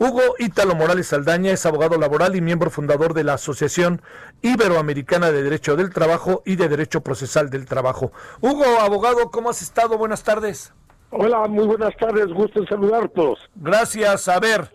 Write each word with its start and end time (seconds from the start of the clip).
Hugo 0.00 0.36
Ítalo 0.38 0.76
Morales 0.76 1.08
Saldaña 1.08 1.50
es 1.50 1.66
abogado 1.66 1.98
laboral 1.98 2.36
y 2.36 2.40
miembro 2.40 2.70
fundador 2.70 3.14
de 3.14 3.24
la 3.24 3.34
Asociación 3.34 4.00
Iberoamericana 4.42 5.32
de 5.32 5.42
Derecho 5.42 5.74
del 5.74 5.90
Trabajo 5.90 6.40
y 6.46 6.54
de 6.54 6.68
Derecho 6.68 7.00
Procesal 7.00 7.50
del 7.50 7.66
Trabajo. 7.66 8.12
Hugo, 8.40 8.64
abogado, 8.80 9.32
¿cómo 9.32 9.50
has 9.50 9.60
estado? 9.60 9.98
Buenas 9.98 10.22
tardes. 10.22 10.72
Hola, 11.10 11.48
muy 11.48 11.66
buenas 11.66 11.96
tardes, 11.96 12.28
gusto 12.28 12.60
en 12.60 12.66
saludarlos. 12.68 13.40
Gracias. 13.56 14.28
A 14.28 14.38
ver, 14.38 14.70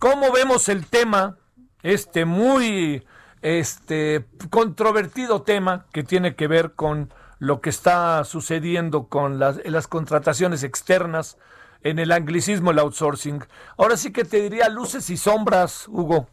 ¿cómo 0.00 0.32
vemos 0.32 0.68
el 0.68 0.86
tema, 0.86 1.38
este 1.84 2.24
muy 2.24 3.06
este 3.42 4.24
controvertido 4.50 5.42
tema 5.42 5.86
que 5.92 6.02
tiene 6.02 6.34
que 6.34 6.48
ver 6.48 6.72
con 6.72 7.12
lo 7.38 7.60
que 7.60 7.70
está 7.70 8.24
sucediendo 8.24 9.06
con 9.06 9.38
las, 9.38 9.64
las 9.66 9.86
contrataciones 9.86 10.64
externas 10.64 11.38
en 11.84 11.98
el 11.98 12.10
anglicismo, 12.10 12.72
el 12.72 12.80
outsourcing. 12.80 13.44
Ahora 13.76 13.96
sí 13.96 14.12
que 14.12 14.24
te 14.24 14.40
diría 14.40 14.68
luces 14.68 15.08
y 15.10 15.16
sombras, 15.16 15.86
Hugo. 15.86 16.26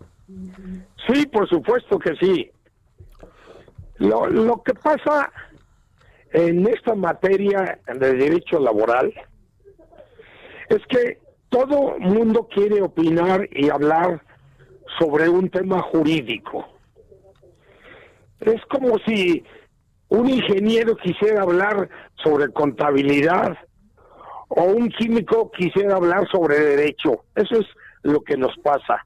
Sí, 1.08 1.28
por 1.28 1.48
supuesto 1.48 2.00
que 2.00 2.16
sí. 2.16 2.50
Lo, 3.98 4.28
lo 4.28 4.64
que 4.64 4.74
pasa 4.74 5.32
en 6.32 6.66
esta 6.68 6.96
materia 6.96 7.80
de 7.88 8.14
derecho 8.14 8.60
laboral 8.60 9.14
es 10.70 10.80
que 10.88 11.20
todo 11.50 12.00
mundo 12.00 12.48
quiere 12.48 12.82
opinar 12.82 13.48
y 13.52 13.70
hablar 13.70 14.24
sobre 14.98 15.28
un 15.28 15.50
tema 15.50 15.82
jurídico. 15.82 16.66
Es 18.40 18.62
como 18.70 18.98
si 19.06 19.44
un 20.08 20.30
ingeniero 20.30 20.96
quisiera 20.96 21.42
hablar 21.42 21.90
sobre 22.24 22.52
contabilidad 22.54 23.58
o 24.54 24.64
un 24.64 24.90
químico 24.90 25.50
quisiera 25.52 25.96
hablar 25.96 26.28
sobre 26.30 26.60
derecho. 26.60 27.24
Eso 27.36 27.60
es 27.60 27.66
lo 28.04 28.22
que 28.22 28.36
nos 28.36 28.56
pasa. 28.58 29.06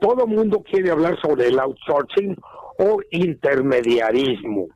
Todo 0.00 0.26
mundo 0.26 0.62
quiere 0.62 0.90
hablar 0.90 1.18
sobre 1.20 1.48
el 1.48 1.58
outsourcing 1.58 2.36
o 2.78 3.00
intermediarismo. 3.10 4.68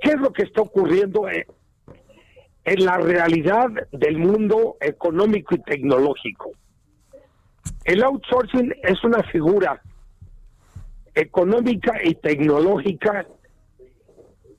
¿Qué 0.00 0.10
es 0.10 0.20
lo 0.20 0.32
que 0.32 0.44
está 0.44 0.62
ocurriendo 0.62 1.26
en 1.28 2.84
la 2.84 2.98
realidad 2.98 3.68
del 3.92 4.18
mundo 4.18 4.76
económico 4.80 5.54
y 5.54 5.62
tecnológico? 5.62 6.52
El 7.84 8.02
outsourcing 8.02 8.74
es 8.82 9.02
una 9.04 9.22
figura 9.24 9.80
económica 11.14 11.98
y 12.02 12.14
tecnológica 12.14 13.26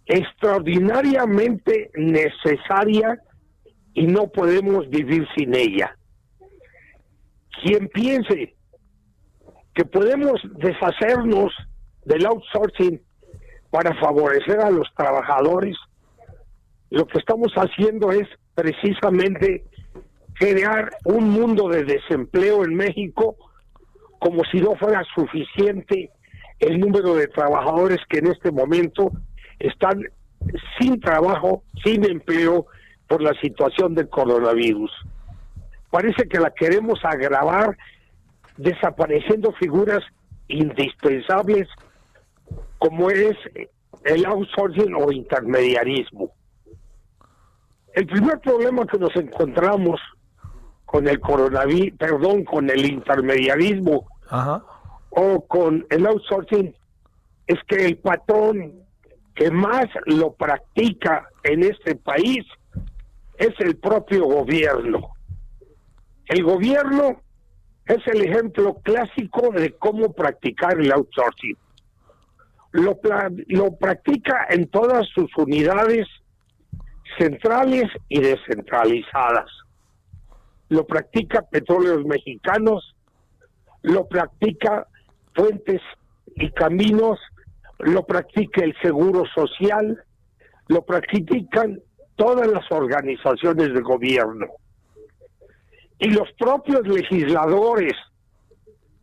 extraordinariamente 0.05 1.91
necesaria 1.95 3.19
y 3.97 4.05
no 4.05 4.27
podemos 4.27 4.87
vivir 4.89 5.27
sin 5.35 5.55
ella. 5.55 5.97
Quien 7.63 7.87
piense 7.87 8.55
que 9.73 9.85
podemos 9.85 10.39
deshacernos 10.59 11.51
del 12.05 12.27
outsourcing 12.27 13.01
para 13.71 13.95
favorecer 13.95 14.59
a 14.59 14.69
los 14.69 14.87
trabajadores, 14.95 15.75
lo 16.91 17.07
que 17.07 17.17
estamos 17.17 17.51
haciendo 17.55 18.11
es 18.11 18.27
precisamente 18.53 19.63
crear 20.35 20.91
un 21.03 21.31
mundo 21.31 21.67
de 21.67 21.83
desempleo 21.83 22.65
en 22.65 22.75
México 22.75 23.35
como 24.19 24.43
si 24.51 24.61
no 24.61 24.75
fuera 24.75 25.03
suficiente 25.15 26.11
el 26.59 26.79
número 26.79 27.15
de 27.15 27.29
trabajadores 27.29 27.97
que 28.07 28.19
en 28.19 28.27
este 28.27 28.51
momento 28.51 29.11
están 29.57 30.03
sin 30.79 30.99
trabajo, 30.99 31.63
sin 31.83 32.05
empleo 32.05 32.67
por 33.07 33.21
la 33.21 33.33
situación 33.41 33.95
del 33.95 34.09
coronavirus. 34.09 34.91
Parece 35.89 36.27
que 36.27 36.39
la 36.39 36.51
queremos 36.51 36.99
agravar 37.03 37.77
desapareciendo 38.57 39.51
figuras 39.53 40.03
indispensables 40.47 41.67
como 42.79 43.09
es 43.09 43.35
el 44.03 44.25
outsourcing 44.25 44.93
o 44.95 45.11
intermediarismo. 45.11 46.31
El 47.93 48.05
primer 48.05 48.39
problema 48.39 48.85
que 48.85 48.97
nos 48.97 49.15
encontramos 49.15 49.99
con 50.85 51.07
el 51.07 51.19
coronavirus, 51.19 51.97
perdón, 51.97 52.43
con 52.43 52.69
el 52.69 52.85
intermediarismo 52.85 54.07
o 55.09 55.45
con 55.47 55.85
el 55.89 56.05
outsourcing 56.05 56.75
es 57.47 57.57
que 57.67 57.85
el 57.85 57.97
patrón 57.97 58.73
que 59.33 59.51
más 59.51 59.85
lo 60.05 60.33
practica 60.33 61.27
en 61.43 61.63
este 61.63 61.95
país 61.95 62.45
es 63.37 63.53
el 63.59 63.77
propio 63.77 64.25
gobierno. 64.25 65.11
El 66.25 66.43
gobierno 66.43 67.21
es 67.85 68.05
el 68.07 68.21
ejemplo 68.21 68.75
clásico 68.83 69.51
de 69.51 69.73
cómo 69.77 70.13
practicar 70.13 70.79
el 70.79 70.91
outsourcing. 70.91 71.57
Lo, 72.71 72.99
lo 73.47 73.75
practica 73.77 74.47
en 74.49 74.67
todas 74.67 75.07
sus 75.09 75.29
unidades 75.37 76.07
centrales 77.17 77.85
y 78.09 78.19
descentralizadas. 78.19 79.49
Lo 80.69 80.85
practica 80.85 81.43
Petróleos 81.43 82.05
Mexicanos, 82.05 82.95
lo 83.83 84.07
practica 84.07 84.87
Puentes 85.33 85.81
y 86.35 86.51
Caminos, 86.51 87.19
lo 87.79 88.05
practica 88.05 88.63
el 88.63 88.75
Seguro 88.81 89.23
Social, 89.33 90.03
lo 90.67 90.83
practican 90.83 91.79
todas 92.17 92.47
las 92.47 92.69
organizaciones 92.71 93.73
de 93.73 93.81
gobierno. 93.81 94.47
Y 95.99 96.09
los 96.09 96.29
propios 96.33 96.85
legisladores 96.85 97.93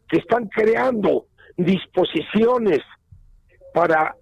que 0.09 0.19
están 0.19 0.49
creando 0.49 1.27
disposiciones 1.57 2.81
para 3.73 4.15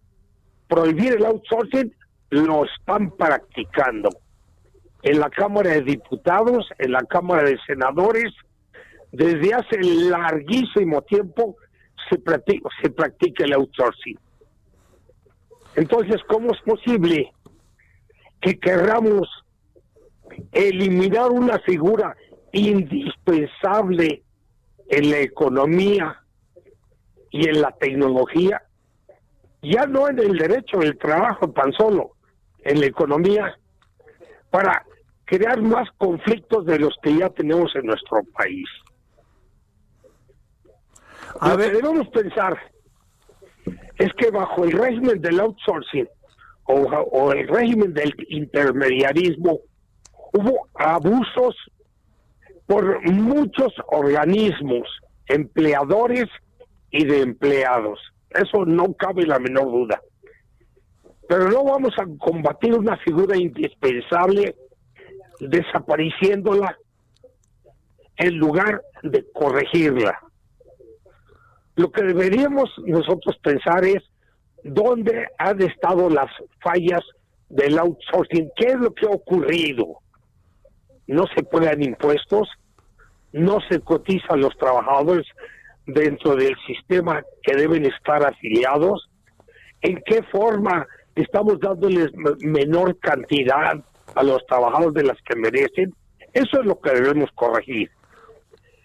prohibir 0.69 1.15
el 1.15 1.27
outsourcing 1.27 1.93
lo 2.31 2.65
están 2.65 3.11
practicando. 3.11 4.11
En 5.03 5.19
la 5.19 5.29
Cámara 5.29 5.71
de 5.71 5.83
Diputados, 5.83 6.69
en 6.79 6.93
la 6.93 7.03
Cámara 7.03 7.43
de 7.43 7.59
Senadores, 7.67 8.33
desde 9.11 9.53
hace 9.53 9.79
larguísimo 9.83 11.03
tiempo 11.03 11.57
se 12.09 12.19
practica, 12.19 12.69
se 12.83 12.91
practica 12.91 13.45
el 13.45 13.55
outsourcing. 13.55 14.19
Entonces, 15.77 16.23
¿cómo 16.29 16.53
es 16.53 16.61
posible 16.63 17.33
que 18.43 18.59
querramos 18.59 19.29
eliminar 20.51 21.31
una 21.31 21.59
figura 21.61 22.15
indispensable 22.53 24.23
en 24.89 25.11
la 25.11 25.19
economía 25.21 26.21
y 27.31 27.49
en 27.49 27.63
la 27.63 27.71
tecnología? 27.73 28.63
Ya 29.63 29.87
no 29.87 30.09
en 30.09 30.19
el 30.19 30.37
derecho 30.37 30.79
del 30.79 30.99
trabajo 30.99 31.51
tan 31.53 31.73
solo, 31.73 32.17
en 32.65 32.81
la 32.81 32.87
economía, 32.87 33.57
para 34.51 34.85
crear 35.25 35.63
más 35.63 35.89
conflictos 35.97 36.67
de 36.67 36.81
los 36.81 36.95
que 37.01 37.17
ya 37.17 37.31
tenemos 37.31 37.75
en 37.77 37.87
nuestro 37.87 38.23
país. 38.37 38.69
A 41.41 41.57
ver. 41.57 41.73
debemos 41.73 42.09
pensar 42.09 42.59
es 43.99 44.13
que 44.15 44.31
bajo 44.31 44.65
el 44.65 44.73
régimen 44.73 45.21
del 45.23 45.41
outsourcing 45.41 46.09
o, 46.65 47.33
el 47.33 47.49
régimen 47.49 47.93
del 47.93 48.15
intermediarismo 48.29 49.61
hubo 50.33 50.69
abusos 50.75 51.57
por 52.67 53.03
muchos 53.11 53.73
organismos, 53.89 54.89
empleadores 55.27 56.27
y 56.91 57.05
de 57.05 57.21
empleados. 57.21 58.01
Eso 58.31 58.65
no 58.65 58.95
cabe 58.95 59.27
la 59.27 59.39
menor 59.39 59.67
duda. 59.67 60.01
Pero 61.29 61.51
no 61.51 61.65
vamos 61.65 61.93
a 61.99 62.07
combatir 62.19 62.75
una 62.75 62.97
figura 62.99 63.37
indispensable 63.37 64.55
desapareciéndola 65.41 66.77
en 68.17 68.39
lugar 68.39 68.83
de 69.03 69.25
corregirla. 69.33 70.19
Lo 71.77 71.91
que 71.91 72.03
deberíamos 72.03 72.71
nosotros 72.87 73.37
pensar 73.43 73.85
es 73.85 74.03
dónde 74.65 75.29
han 75.39 75.61
estado 75.63 76.09
las 76.09 76.31
fallas 76.63 77.03
del 77.49 77.79
outsourcing, 77.79 78.51
qué 78.57 78.69
es 78.69 78.79
lo 78.79 78.95
que 78.95 79.07
ha 79.07 79.11
ocurrido. 79.11 79.99
no 81.07 81.27
se 81.35 81.43
pagan 81.43 81.83
impuestos, 81.83 82.49
no 83.33 83.59
se 83.69 83.81
cotizan 83.81 84.41
los 84.41 84.57
trabajadores 84.57 85.27
dentro 85.87 86.37
del 86.37 86.55
sistema 86.67 87.23
que 87.43 87.57
deben 87.57 87.85
estar 87.85 88.25
afiliados, 88.25 89.11
en 89.83 90.01
qué 90.07 90.23
forma 90.23 90.87
estamos 91.15 91.59
dándoles 91.61 92.13
menor 92.41 92.99
cantidad 93.01 93.75
a 94.15 94.23
los 94.23 94.47
trabajadores 94.47 94.95
de 94.95 95.05
las 95.05 95.19
que 95.23 95.37
merecen, 95.37 95.95
eso 96.33 96.61
es 96.61 96.67
lo 96.67 96.81
que 96.81 96.93
debemos 96.93 97.31
corregir. 97.35 97.91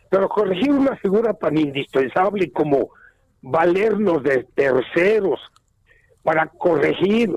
Pero 0.10 0.28
corregir 0.28 0.72
una 0.72 0.96
figura 0.98 1.34
tan 1.34 1.58
indispensable 1.58 2.52
como 2.52 2.90
valernos 3.42 4.24
de 4.24 4.46
terceros 4.56 5.40
para 6.28 6.48
corregir 6.48 7.34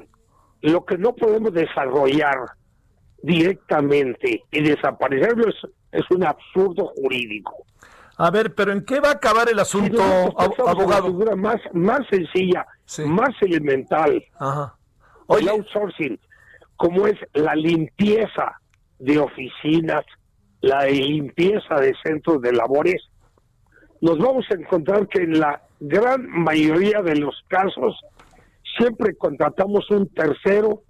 lo 0.63 0.85
que 0.85 0.99
no 0.99 1.15
podemos 1.15 1.53
desarrollar 1.53 2.39
directamente 3.23 4.43
y 4.51 4.63
desaparecerlo 4.63 5.49
es, 5.93 6.11
un 6.11 6.25
absurdo 6.25 6.89
jurídico. 6.97 7.55
A 8.17 8.33
ver, 8.33 8.53
pero 8.53 8.73
¿en 8.73 8.85
qué 8.85 8.99
va 8.99 9.11
a 9.11 9.13
acabar 9.13 9.49
el 9.49 9.61
asunto, 9.61 10.03
abogado? 10.03 11.07
Una 11.07 11.19
figura 11.21 11.37
más, 11.37 11.61
más 11.73 12.01
sencilla, 12.11 12.67
más 13.07 13.31
elemental. 13.43 14.25
Ajá. 14.41 14.75
El 15.39 15.49
outsourcing, 15.49 16.19
como 16.75 17.07
es 17.07 17.17
la 17.35 17.55
limpieza 17.55 18.61
de 18.99 19.21
oficinas, 19.21 20.05
la 20.63 20.87
limpieza 20.87 21.77
de 21.77 21.95
centros 22.03 22.43
de 22.43 22.55
labores, 22.55 23.01
nos 24.01 24.19
vamos 24.19 24.47
a 24.51 24.55
encontrar 24.55 25.07
que 25.07 25.23
en 25.23 25.39
la 25.39 25.63
gran 25.79 26.29
mayoría 26.29 27.03
de 27.03 27.15
los 27.15 27.41
casos 27.47 27.95
siempre 28.79 29.17
contratamos 29.17 29.91
un 29.91 30.09
tercero 30.09 30.83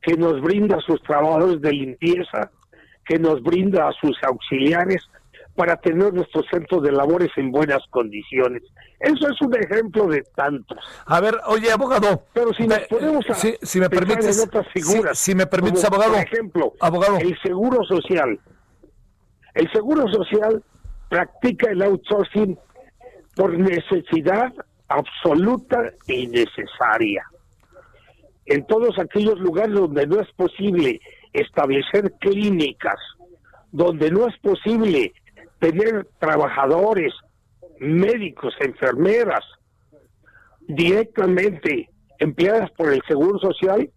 que 0.00 0.16
nos 0.16 0.40
brinda 0.40 0.76
a 0.76 0.80
sus 0.80 1.02
trabajadores 1.02 1.60
de 1.60 1.72
limpieza, 1.72 2.50
que 3.04 3.18
nos 3.18 3.42
brinda 3.42 3.88
a 3.88 3.92
sus 3.92 4.16
auxiliares 4.24 5.02
para 5.54 5.76
tener 5.76 6.12
nuestros 6.14 6.46
centros 6.50 6.82
de 6.82 6.92
labores 6.92 7.30
en 7.36 7.50
buenas 7.50 7.80
condiciones. 7.90 8.62
Eso 8.98 9.28
es 9.28 9.40
un 9.42 9.54
ejemplo 9.54 10.06
de 10.06 10.22
tantos. 10.34 10.78
A 11.06 11.20
ver, 11.20 11.38
oye, 11.46 11.70
abogado. 11.70 12.24
Pero 12.32 12.52
si 12.54 12.66
nos 12.66 12.80
podemos 12.88 13.24
si, 13.62 13.80
me 13.80 13.90
permites, 13.90 14.38
en 14.38 14.48
otras 14.48 14.66
figuras. 14.72 15.18
Si, 15.18 15.34
me 15.34 15.46
permites, 15.46 15.84
abogado. 15.84 16.12
Por 16.12 16.22
ejemplo, 16.22 16.72
abogado. 16.80 17.18
el 17.18 17.38
seguro 17.42 17.84
social. 17.84 18.40
El 19.54 19.70
seguro 19.72 20.08
social 20.08 20.62
practica 21.10 21.70
el 21.70 21.82
outsourcing 21.82 22.58
por 23.36 23.58
necesidad 23.58 24.52
absoluta 24.92 25.92
y 26.06 26.26
necesaria. 26.26 27.24
En 28.46 28.66
todos 28.66 28.98
aquellos 28.98 29.38
lugares 29.40 29.74
donde 29.74 30.06
no 30.06 30.20
es 30.20 30.30
posible 30.32 31.00
establecer 31.32 32.12
clínicas, 32.20 32.98
donde 33.70 34.10
no 34.10 34.28
es 34.28 34.36
posible 34.38 35.12
tener 35.58 36.08
trabajadores, 36.18 37.14
médicos, 37.78 38.54
enfermeras 38.60 39.44
directamente 40.60 41.88
empleadas 42.18 42.70
por 42.72 42.92
el 42.92 43.02
Seguro 43.08 43.38
Social, 43.38 43.90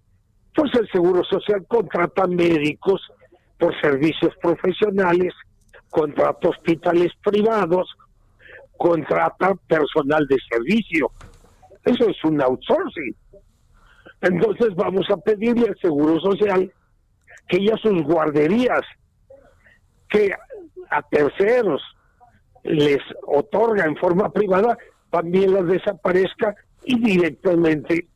pues 0.55 0.71
el 0.75 0.89
Seguro 0.89 1.23
Social 1.23 1.65
contrata 1.67 2.25
médicos 2.27 3.01
por 3.59 3.79
servicios 3.81 4.33
profesionales, 4.41 5.33
contrata 5.89 6.49
hospitales 6.49 7.11
privados, 7.23 7.87
contrata 8.77 9.53
personal 9.67 10.25
de 10.27 10.37
servicio. 10.49 11.11
Eso 11.83 12.09
es 12.09 12.23
un 12.23 12.41
outsourcing. 12.41 13.15
Entonces 14.21 14.75
vamos 14.75 15.05
a 15.09 15.17
pedirle 15.17 15.67
al 15.67 15.77
Seguro 15.79 16.19
Social 16.19 16.71
que 17.47 17.63
ya 17.63 17.77
sus 17.77 18.01
guarderías, 18.03 18.81
que 20.09 20.31
a 20.89 21.01
terceros 21.03 21.81
les 22.63 22.99
otorga 23.27 23.85
en 23.85 23.95
forma 23.97 24.31
privada, 24.31 24.77
también 25.11 25.53
las 25.53 25.67
desaparezca 25.67 26.55
y 26.83 26.99
directamente 26.99 28.07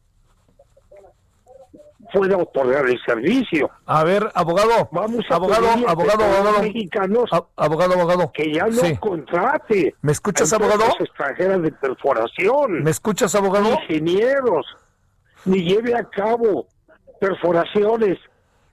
pueda 2.11 2.37
otorgar 2.37 2.87
el 2.89 2.99
servicio. 3.05 3.69
A 3.85 4.03
ver, 4.03 4.29
abogado, 4.33 4.89
vamos 4.91 5.25
abogado, 5.29 5.67
abogado, 5.87 6.23
abogado, 6.23 6.61
mexicanos, 6.61 7.29
abogado, 7.55 7.93
abogado, 7.93 8.31
que 8.33 8.53
ya 8.53 8.67
no 8.67 8.99
contrate. 8.99 9.95
¿Me 10.01 10.11
escuchas, 10.11 10.51
abogado? 10.53 10.83
extranjeras 10.99 11.61
de 11.61 11.71
perforación. 11.71 12.83
¿Me 12.83 12.91
escuchas, 12.91 13.35
abogado? 13.35 13.71
Ingenieros 13.71 14.65
ni 15.45 15.63
lleve 15.63 15.95
a 15.95 16.03
cabo 16.03 16.67
perforaciones 17.19 18.17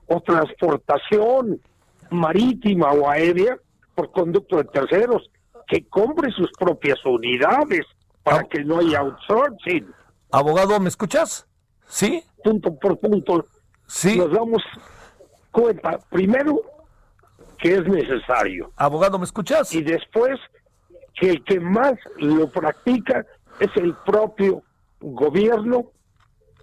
o 0.07 0.21
transportación 0.21 1.59
marítima 2.09 2.91
o 2.91 3.09
aérea 3.09 3.57
por 3.95 4.11
conducto 4.11 4.57
de 4.57 4.65
terceros, 4.65 5.29
que 5.67 5.85
compre 5.87 6.31
sus 6.31 6.51
propias 6.57 7.03
unidades 7.05 7.85
para 8.23 8.43
que 8.43 8.63
no 8.63 8.79
haya 8.79 8.99
outsourcing. 8.99 9.87
Abogado, 10.31 10.79
¿me 10.79 10.87
escuchas? 10.87 11.46
¿Sí? 11.87 12.23
Punto 12.43 12.75
por 12.77 12.99
punto. 12.99 13.45
Sí. 13.87 14.17
Nos 14.17 14.31
damos 14.31 14.61
cuenta, 15.51 15.99
primero, 16.09 16.61
que 17.57 17.75
es 17.75 17.87
necesario. 17.87 18.71
Abogado, 18.75 19.17
¿me 19.17 19.25
escuchas? 19.25 19.73
Y 19.73 19.81
después, 19.81 20.39
que 21.19 21.31
el 21.31 21.43
que 21.43 21.59
más 21.59 21.93
lo 22.17 22.49
practica 22.49 23.25
es 23.59 23.69
el 23.75 23.95
propio 24.05 24.61
gobierno 24.99 25.85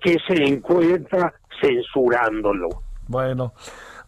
que 0.01 0.19
se 0.29 0.35
encuentra 0.45 1.35
censurándolo. 1.61 2.69
Bueno, 3.09 3.55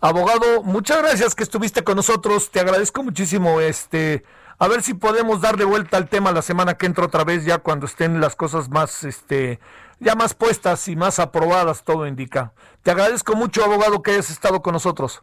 abogado, 0.01 0.63
muchas 0.63 0.99
gracias 0.99 1.35
que 1.35 1.43
estuviste 1.43 1.83
con 1.83 1.97
nosotros. 1.97 2.51
Te 2.51 2.61
agradezco 2.61 3.03
muchísimo. 3.03 3.61
Este, 3.61 4.23
a 4.59 4.69
ver 4.69 4.83
si 4.83 4.95
podemos 4.95 5.41
darle 5.41 5.65
vuelta 5.65 5.97
al 5.97 6.09
tema 6.09 6.33
la 6.33 6.43
semana 6.43 6.75
que 6.75 6.87
entra 6.87 7.07
otra 7.07 7.25
vez, 7.25 7.45
ya 7.45 7.59
cuando 7.59 7.87
estén 7.87 8.21
las 8.21 8.37
cosas 8.37 8.69
más, 8.69 9.05
este, 9.05 9.59
ya 10.01 10.15
más 10.15 10.35
puestas 10.35 10.89
y 10.89 10.97
más 10.97 11.19
aprobadas, 11.19 11.85
todo 11.85 12.07
indica. 12.07 12.53
Te 12.83 12.91
agradezco 12.91 13.35
mucho, 13.35 13.65
abogado, 13.65 14.03
que 14.03 14.13
hayas 14.13 14.31
estado 14.31 14.63
con 14.63 14.73
nosotros. 14.73 15.23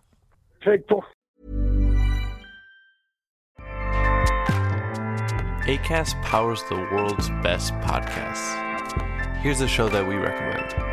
Perfecto. 0.59 1.03
ACAST 5.65 6.21
powers 6.23 6.61
the 6.67 6.75
world's 6.91 7.29
best 7.41 7.73
podcasts. 7.75 8.53
Here's 9.41 9.61
a 9.61 9.67
show 9.67 9.87
that 9.89 10.05
we 10.05 10.15
recommend. 10.15 10.93